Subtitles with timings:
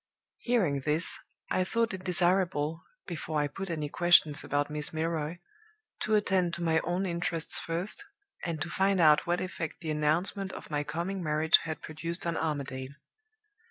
[0.39, 1.19] "Hearing this,
[1.51, 5.37] I thought it desirable, before I put any questions about Miss Milroy,
[5.99, 8.03] to attend to my own interests first,
[8.43, 12.35] and to find out what effect the announcement of my coming marriage had produced on
[12.35, 12.95] Armadale.